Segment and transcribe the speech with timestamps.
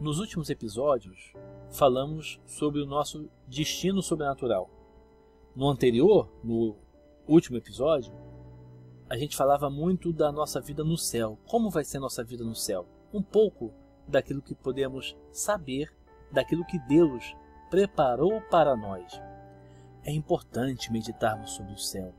[0.00, 1.34] Nos últimos episódios,
[1.68, 4.70] falamos sobre o nosso destino sobrenatural.
[5.54, 6.74] No anterior, no
[7.28, 8.10] último episódio,
[9.10, 11.38] a gente falava muito da nossa vida no céu.
[11.46, 12.86] Como vai ser nossa vida no céu?
[13.12, 13.74] Um pouco
[14.08, 15.92] daquilo que podemos saber,
[16.32, 17.36] daquilo que Deus
[17.68, 19.20] preparou para nós.
[20.02, 22.14] É importante meditarmos sobre o céu,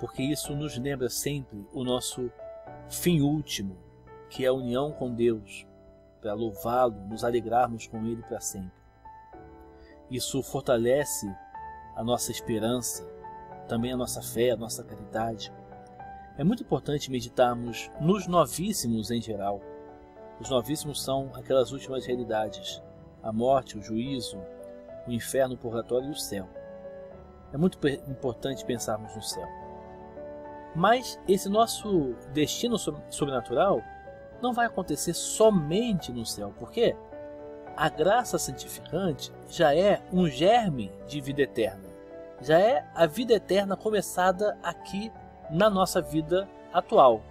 [0.00, 2.32] porque isso nos lembra sempre o nosso
[2.88, 3.76] fim último,
[4.30, 5.66] que é a união com Deus,
[6.20, 8.78] para louvá-lo, nos alegrarmos com Ele para sempre.
[10.10, 11.26] Isso fortalece
[11.94, 13.04] a nossa esperança,
[13.68, 15.52] também a nossa fé, a nossa caridade.
[16.36, 19.60] É muito importante meditarmos nos novíssimos em geral.
[20.40, 22.82] Os novíssimos são aquelas últimas realidades:
[23.22, 24.38] a morte, o juízo,
[25.06, 26.48] o inferno, o purgatório e o céu.
[27.52, 29.46] É muito importante pensarmos no céu.
[30.74, 33.82] Mas esse nosso destino sobrenatural
[34.40, 36.96] não vai acontecer somente no céu, porque
[37.76, 41.88] a graça santificante já é um germe de vida eterna.
[42.40, 45.12] Já é a vida eterna começada aqui
[45.50, 47.22] na nossa vida atual.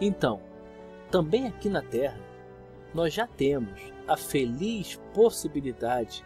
[0.00, 0.40] Então,
[1.10, 2.18] também aqui na Terra,
[2.94, 6.24] nós já temos a feliz possibilidade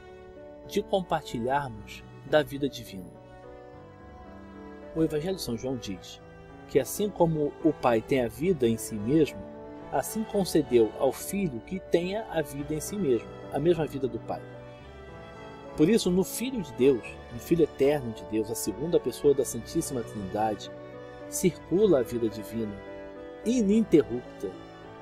[0.66, 3.10] de compartilharmos da vida divina.
[4.94, 6.20] O Evangelho de São João diz
[6.68, 9.38] que assim como o Pai tem a vida em si mesmo,
[9.98, 14.18] assim concedeu ao Filho que tenha a vida em si mesmo, a mesma vida do
[14.18, 14.42] Pai.
[15.76, 17.02] Por isso, no Filho de Deus,
[17.32, 20.70] no Filho eterno de Deus, a segunda pessoa da Santíssima Trindade,
[21.28, 22.74] circula a vida divina,
[23.44, 24.50] ininterrupta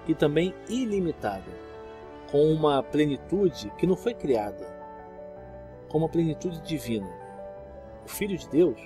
[0.06, 1.53] e também ilimitada,
[2.31, 4.67] com uma plenitude que não foi criada,
[5.89, 7.09] com uma plenitude divina.
[8.05, 8.81] O Filho de Deus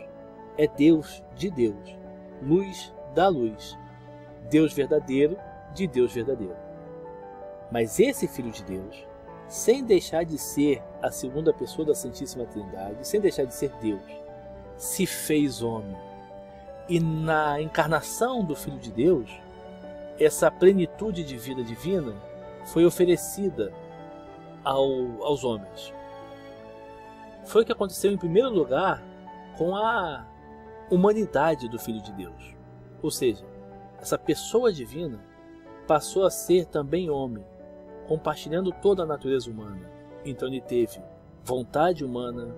[0.58, 1.96] é Deus de Deus,
[2.42, 3.78] luz da luz,
[4.50, 5.36] Deus verdadeiro
[5.74, 6.56] de Deus verdadeiro.
[7.70, 9.06] Mas esse Filho de Deus,
[9.46, 14.02] sem deixar de ser a segunda pessoa da Santíssima Trindade, sem deixar de ser Deus,
[14.76, 15.96] se fez homem.
[16.88, 19.30] E na encarnação do Filho de Deus,
[20.18, 22.14] essa plenitude de vida divina
[22.66, 23.72] foi oferecida
[24.64, 25.92] ao, aos homens.
[27.44, 29.02] Foi o que aconteceu em primeiro lugar
[29.56, 30.26] com a
[30.90, 32.56] humanidade do Filho de Deus.
[33.02, 33.44] Ou seja,
[34.00, 35.20] essa pessoa divina
[35.88, 37.42] passou a ser também homem,
[38.06, 39.90] compartilhando toda a natureza humana.
[40.22, 41.00] Então ele teve
[41.42, 42.54] vontade humana,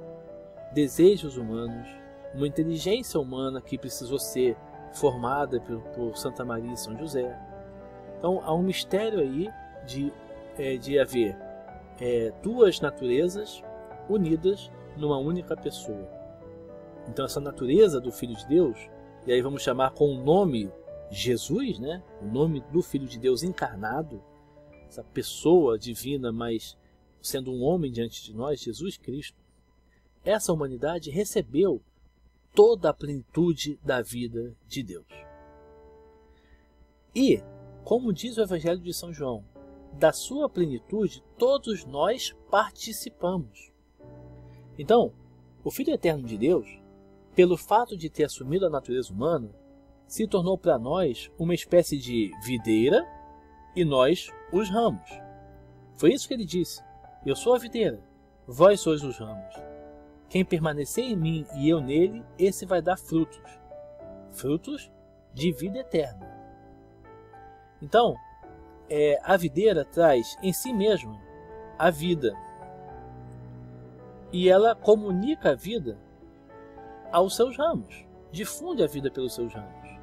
[0.75, 1.89] desejos humanos,
[2.35, 4.57] uma inteligência humana que precisou ser
[4.93, 7.39] formada por, por Santa Maria e São José.
[8.19, 9.49] Então há um mistério aí
[9.87, 10.13] de,
[10.59, 11.37] é, de haver
[12.01, 13.63] é, duas naturezas
[14.09, 16.09] unidas numa única pessoa.
[17.09, 18.91] Então essa natureza do Filho de Deus,
[19.25, 20.71] e aí vamos chamar com o nome
[21.11, 22.03] Jesus, né?
[22.23, 24.23] o nome do Filho de Deus encarnado,
[24.87, 26.77] essa pessoa divina, mas
[27.21, 29.39] sendo um homem diante de nós, Jesus Cristo,
[30.25, 31.83] essa humanidade recebeu
[32.55, 35.07] toda a plenitude da vida de Deus.
[37.15, 37.43] E,
[37.85, 39.45] como diz o Evangelho de São João,
[39.93, 43.73] da sua plenitude todos nós participamos.
[44.79, 45.13] Então,
[45.65, 46.67] o Filho Eterno de Deus,
[47.35, 49.51] pelo fato de ter assumido a natureza humana,
[50.11, 53.07] se tornou para nós uma espécie de videira
[53.77, 55.09] e nós os ramos.
[55.97, 56.83] Foi isso que ele disse:
[57.25, 58.03] Eu sou a videira,
[58.45, 59.55] vós sois os ramos.
[60.29, 63.41] Quem permanecer em mim e eu nele, esse vai dar frutos
[64.33, 64.91] frutos
[65.33, 66.29] de vida eterna.
[67.81, 68.15] Então,
[68.89, 71.21] é, a videira traz em si mesma
[71.79, 72.33] a vida
[74.33, 75.99] e ela comunica a vida
[77.13, 80.00] aos seus ramos, difunde a vida pelos seus ramos.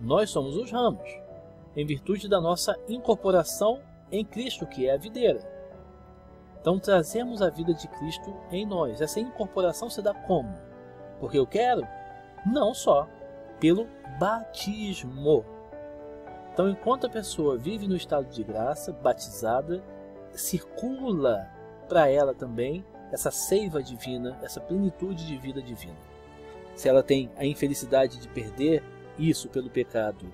[0.00, 1.08] Nós somos os ramos,
[1.76, 3.80] em virtude da nossa incorporação
[4.10, 5.40] em Cristo, que é a videira.
[6.60, 9.00] Então trazemos a vida de Cristo em nós.
[9.00, 10.52] Essa incorporação se dá como?
[11.18, 11.86] Porque eu quero?
[12.46, 13.06] Não só,
[13.58, 13.86] pelo
[14.18, 15.44] batismo.
[16.52, 19.82] Então, enquanto a pessoa vive no estado de graça, batizada,
[20.32, 21.48] circula
[21.88, 25.96] para ela também essa seiva divina, essa plenitude de vida divina.
[26.74, 28.82] Se ela tem a infelicidade de perder
[29.18, 30.26] isso pelo pecado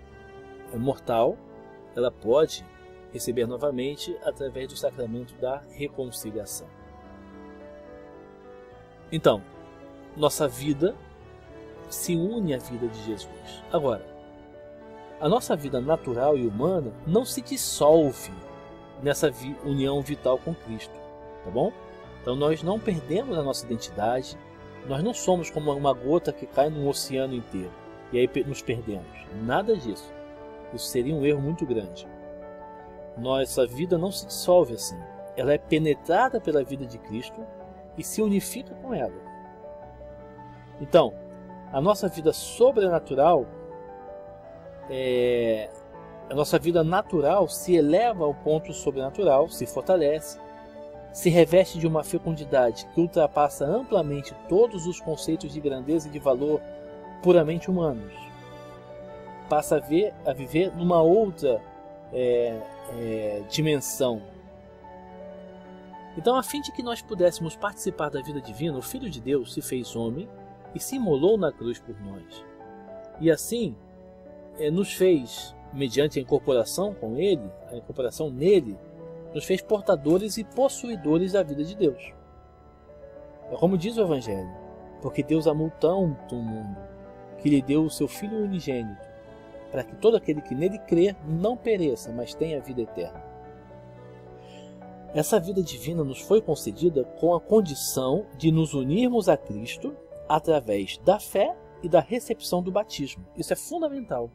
[0.75, 1.37] mortal,
[1.95, 2.65] ela pode
[3.13, 6.69] receber novamente através do sacramento da reconciliação.
[9.11, 9.43] Então,
[10.17, 10.95] nossa vida
[11.89, 13.63] se une à vida de Jesus.
[13.73, 14.05] Agora,
[15.21, 18.33] a nossa vida natural e humana não se dissolve
[19.03, 20.95] nessa vi união vital com Cristo,
[21.45, 21.73] tá bom?
[22.21, 24.37] Então nós não perdemos a nossa identidade,
[24.87, 29.27] nós não somos como uma gota que cai num oceano inteiro e aí nos perdemos.
[29.43, 30.13] Nada disso.
[30.73, 32.07] Isso seria um erro muito grande.
[33.17, 34.99] Nossa vida não se dissolve assim.
[35.37, 37.45] Ela é penetrada pela vida de Cristo
[37.97, 39.15] e se unifica com ela.
[40.81, 41.15] Então,
[41.73, 43.47] a nossa vida sobrenatural,
[44.91, 45.71] é,
[46.29, 50.39] a nossa vida natural se eleva ao ponto sobrenatural, se fortalece,
[51.13, 56.19] se reveste de uma fecundidade que ultrapassa amplamente todos os conceitos de grandeza e de
[56.19, 56.61] valor
[57.23, 58.13] puramente humanos.
[59.49, 61.63] Passa a, ver, a viver numa outra
[62.13, 62.61] é,
[62.99, 64.23] é, dimensão.
[66.17, 69.53] Então, a fim de que nós pudéssemos participar da vida divina, o Filho de Deus
[69.53, 70.29] se fez homem
[70.75, 72.45] e se imolou na cruz por nós.
[73.21, 73.75] E assim
[74.59, 78.79] é, nos fez, mediante a incorporação com Ele, a incorporação nele,
[79.35, 82.13] nos fez portadores e possuidores da vida de Deus.
[83.51, 84.51] É como diz o Evangelho,
[85.03, 86.77] porque Deus amou tanto o mundo,
[87.39, 89.05] que lhe deu o seu Filho unigênito,
[89.71, 93.23] para que todo aquele que nele crê não pereça, mas tenha vida eterna.
[95.15, 99.97] Essa vida divina nos foi concedida com a condição de nos unirmos a Cristo
[100.29, 103.25] através da fé e da recepção do batismo.
[103.37, 104.31] Isso é fundamental.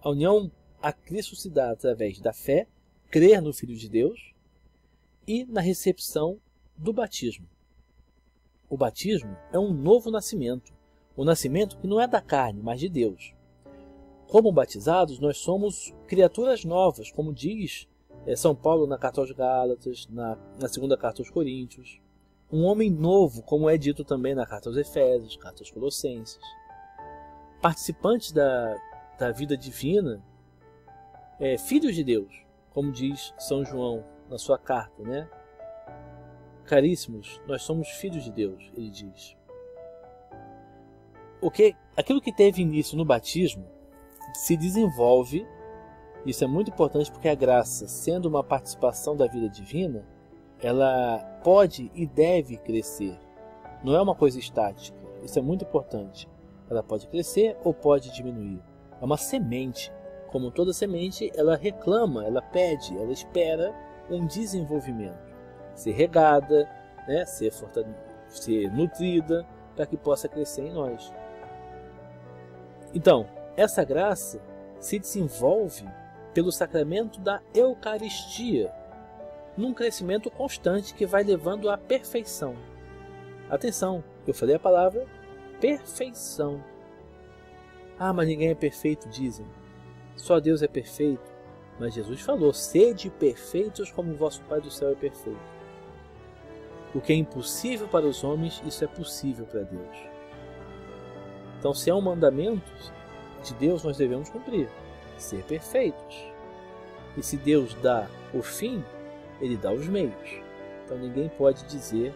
[0.00, 0.50] A união
[0.82, 2.66] a Cristo se dá através da fé
[3.08, 4.32] crer no Filho de Deus
[5.28, 6.40] e na recepção
[6.76, 7.46] do batismo.
[8.68, 10.72] O batismo é um novo nascimento,
[11.16, 13.34] o nascimento que não é da carne, mas de Deus.
[14.28, 17.86] Como batizados, nós somos criaturas novas, como diz
[18.26, 22.00] é, São Paulo na carta aos Gálatas, na, na segunda carta aos Coríntios.
[22.50, 26.38] Um homem novo, como é dito também na carta aos Efésios, carta aos Colossenses.
[27.60, 28.76] Participantes da,
[29.18, 30.22] da vida divina,
[31.38, 32.32] é, filhos de Deus,
[32.70, 35.28] como diz São João na sua carta, né?
[36.64, 39.36] Caríssimos, nós somos filhos de Deus, ele diz.
[41.42, 43.66] O que, aquilo que teve início no batismo
[44.34, 45.46] se desenvolve,
[46.24, 50.06] isso é muito importante porque a graça, sendo uma participação da vida divina,
[50.62, 53.18] ela pode e deve crescer.
[53.82, 54.96] Não é uma coisa estática.
[55.22, 56.28] Isso é muito importante.
[56.70, 58.62] Ela pode crescer ou pode diminuir.
[59.00, 59.92] É uma semente
[60.32, 63.74] como toda semente, ela reclama, ela pede, ela espera
[64.10, 65.30] um desenvolvimento.
[65.74, 66.66] Ser regada,
[67.06, 67.52] né, ser,
[68.30, 69.46] ser nutrida,
[69.76, 71.12] para que possa crescer em nós.
[72.94, 74.40] Então, essa graça
[74.78, 75.84] se desenvolve
[76.34, 78.72] pelo sacramento da Eucaristia,
[79.56, 82.56] num crescimento constante que vai levando à perfeição.
[83.50, 85.06] Atenção, eu falei a palavra
[85.60, 86.62] perfeição.
[87.98, 89.46] Ah, mas ninguém é perfeito, dizem.
[90.16, 91.30] Só Deus é perfeito.
[91.78, 95.38] Mas Jesus falou: sede perfeitos como o vosso Pai do céu é perfeito.
[96.94, 100.11] O que é impossível para os homens, isso é possível para Deus.
[101.62, 102.72] Então, se é um mandamento
[103.44, 104.68] de Deus, nós devemos cumprir,
[105.16, 106.26] ser perfeitos.
[107.16, 108.84] E se Deus dá o fim,
[109.40, 110.42] Ele dá os meios.
[110.84, 112.12] Então, ninguém pode dizer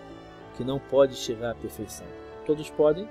[0.57, 2.09] que não pode chegar à perfeição.
[2.45, 3.09] Todos podem,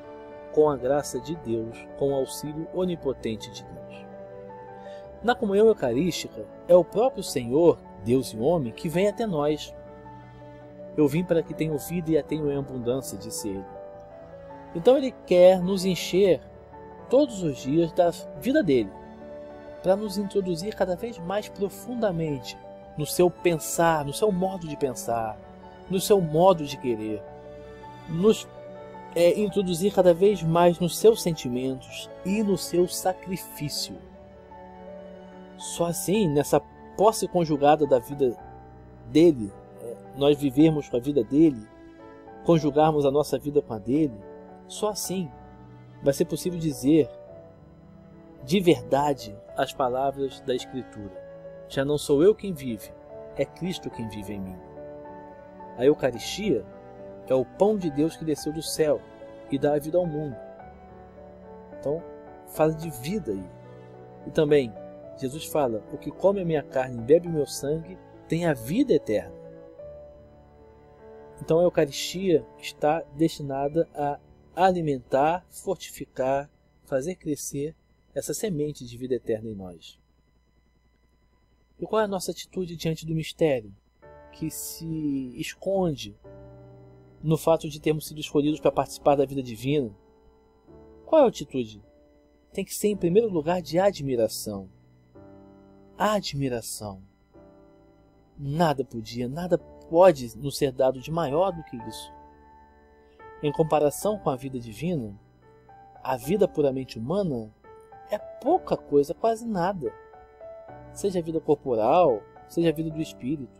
[0.51, 4.05] com a graça de Deus, com o auxílio onipotente de Deus.
[5.23, 9.73] Na comunhão eucarística, é o próprio Senhor, Deus e homem, que vem até nós.
[10.97, 13.74] Eu vim para que tenham vida e a tenham em abundância, disse ele.
[14.75, 16.41] Então ele quer nos encher
[17.09, 18.11] todos os dias da
[18.41, 18.91] vida dele,
[19.81, 22.57] para nos introduzir cada vez mais profundamente
[22.97, 25.37] no seu pensar, no seu modo de pensar,
[25.89, 27.21] no seu modo de querer,
[28.09, 28.47] nos
[29.15, 33.95] é, introduzir cada vez mais nos seus sentimentos e no seu sacrifício.
[35.57, 36.59] Só assim, nessa
[36.97, 38.35] posse conjugada da vida
[39.09, 39.51] dele,
[39.81, 41.65] é, nós vivermos com a vida dele,
[42.43, 44.19] conjugarmos a nossa vida com a dele,
[44.67, 45.31] só assim
[46.03, 47.09] vai ser possível dizer
[48.43, 51.23] de verdade as palavras da Escritura.
[51.67, 52.91] Já não sou eu quem vive,
[53.35, 54.57] é Cristo quem vive em mim.
[55.77, 56.63] A Eucaristia
[57.27, 59.01] é o pão de Deus que desceu do céu
[59.51, 60.35] e dá a vida ao mundo.
[61.79, 62.01] Então,
[62.47, 63.49] fala de vida aí.
[64.27, 64.71] E também
[65.17, 68.53] Jesus fala: O que come a minha carne e bebe o meu sangue tem a
[68.53, 69.33] vida eterna.
[71.41, 74.17] Então a Eucaristia está destinada a
[74.55, 76.49] alimentar, fortificar,
[76.83, 77.75] fazer crescer
[78.13, 79.99] essa semente de vida eterna em nós.
[81.79, 83.75] E qual é a nossa atitude diante do mistério
[84.31, 86.15] que se esconde
[87.21, 89.93] no fato de termos sido escolhidos para participar da vida divina?
[91.05, 91.83] Qual é a atitude?
[92.53, 94.69] Tem que ser, em primeiro lugar, de admiração
[95.97, 97.01] admiração.
[98.37, 102.13] Nada podia, nada pode nos ser dado de maior do que isso.
[103.43, 105.13] Em comparação com a vida divina,
[106.03, 107.51] a vida puramente humana
[108.09, 109.91] é pouca coisa, quase nada.
[110.93, 113.59] Seja a vida corporal, seja a vida do espírito,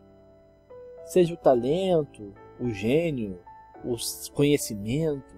[1.05, 3.39] seja o talento, o gênio,
[3.83, 3.95] o
[4.33, 5.35] conhecimento,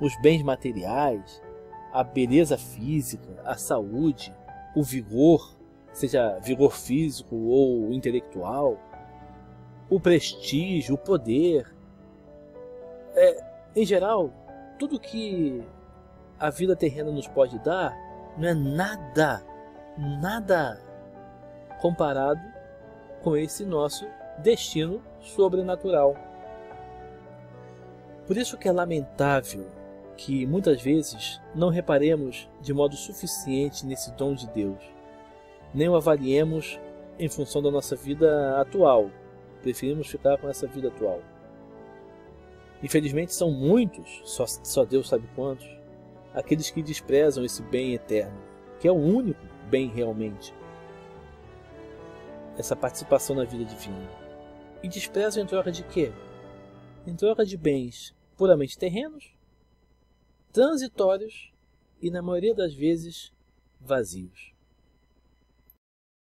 [0.00, 1.42] os bens materiais,
[1.92, 4.34] a beleza física, a saúde,
[4.74, 5.56] o vigor,
[5.92, 8.78] seja vigor físico ou intelectual,
[9.90, 11.74] o prestígio, o poder.
[13.14, 14.30] É, em geral,
[14.78, 15.62] tudo que
[16.38, 17.96] a vida terrena nos pode dar
[18.36, 19.44] não é nada,
[19.96, 20.80] nada
[21.80, 22.40] comparado
[23.22, 24.06] com esse nosso
[24.38, 26.16] destino sobrenatural.
[28.26, 29.66] Por isso que é lamentável
[30.16, 34.82] que muitas vezes não reparemos de modo suficiente nesse dom de Deus,
[35.74, 36.78] nem o avaliemos
[37.18, 39.10] em função da nossa vida atual.
[39.62, 41.20] Preferimos ficar com essa vida atual.
[42.82, 45.66] Infelizmente são muitos, só, só Deus sabe quantos,
[46.34, 48.36] aqueles que desprezam esse bem eterno,
[48.80, 50.52] que é o único bem realmente.
[52.58, 54.10] Essa participação na vida divina.
[54.82, 56.12] E desprezam em troca de quê?
[57.06, 59.32] Em troca de bens puramente terrenos,
[60.52, 61.52] transitórios
[62.00, 63.32] e, na maioria das vezes,
[63.80, 64.51] vazios.